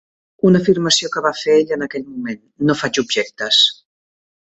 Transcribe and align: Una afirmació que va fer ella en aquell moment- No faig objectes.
Una 0.49 0.61
afirmació 0.63 1.11
que 1.17 1.23
va 1.27 1.33
fer 1.43 1.59
ella 1.59 1.77
en 1.79 1.87
aquell 1.89 2.09
moment- 2.09 2.43
No 2.71 2.79
faig 2.83 3.01
objectes. 3.07 3.65